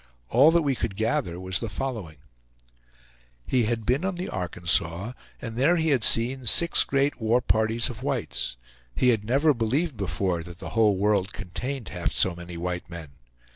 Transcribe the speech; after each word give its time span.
All 0.29 0.49
that 0.49 0.63
we 0.63 0.73
could 0.73 0.95
gather 0.95 1.39
was 1.39 1.59
the 1.59 1.69
following: 1.69 2.17
He 3.45 3.65
had 3.65 3.85
been 3.85 4.03
on 4.03 4.15
the 4.15 4.29
Arkansas, 4.29 5.11
and 5.39 5.55
there 5.55 5.75
he 5.75 5.89
had 5.89 6.03
seen 6.03 6.47
six 6.47 6.83
great 6.83 7.21
war 7.21 7.39
parties 7.39 7.87
of 7.87 8.01
whites. 8.01 8.57
He 8.95 9.09
had 9.09 9.23
never 9.23 9.53
believed 9.53 9.97
before 9.97 10.41
that 10.41 10.57
the 10.57 10.69
whole 10.69 10.97
world 10.97 11.33
contained 11.33 11.89
half 11.89 12.11
so 12.11 12.33
many 12.35 12.57
white 12.57 12.89
men. 12.89 13.09